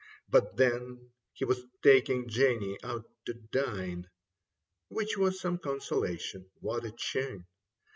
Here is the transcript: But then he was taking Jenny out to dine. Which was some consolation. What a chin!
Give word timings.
But 0.27 0.57
then 0.57 1.11
he 1.31 1.45
was 1.45 1.61
taking 1.83 2.27
Jenny 2.27 2.75
out 2.81 3.05
to 3.25 3.35
dine. 3.35 4.09
Which 4.87 5.15
was 5.15 5.39
some 5.39 5.59
consolation. 5.59 6.49
What 6.59 6.85
a 6.85 6.91
chin! 6.91 7.45